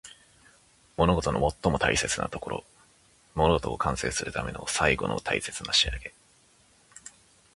[0.97, 2.63] 物事の最も大切なところ。
[3.35, 6.11] 物事を完成するための最後の大切な仕上げ。